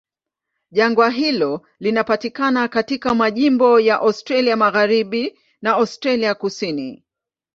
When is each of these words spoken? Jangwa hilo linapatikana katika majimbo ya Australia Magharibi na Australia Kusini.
Jangwa 0.71 1.09
hilo 1.09 1.67
linapatikana 1.79 2.67
katika 2.67 3.15
majimbo 3.15 3.79
ya 3.79 3.99
Australia 3.99 4.55
Magharibi 4.55 5.39
na 5.61 5.73
Australia 5.73 6.35
Kusini. 6.35 7.03